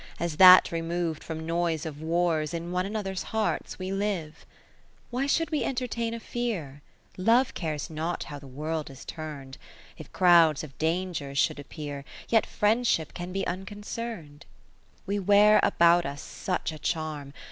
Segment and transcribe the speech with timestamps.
[0.19, 4.47] As that remov'd from noise of w^rs, In one another's hearts we live,
[5.11, 6.81] Why should we entertain a fear?
[7.17, 9.59] Love cares not how the World is turn'd:
[9.99, 14.45] If crowds of dangers should appear, Yet Friendship can be uncon cern'd.
[14.45, 14.45] 20 VI
[15.05, 17.31] We wear about us such a charm.